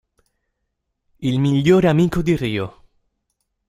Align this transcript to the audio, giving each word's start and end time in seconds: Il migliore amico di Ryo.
Il 1.19 1.37
migliore 1.39 1.87
amico 1.87 2.23
di 2.23 2.35
Ryo. 2.35 2.83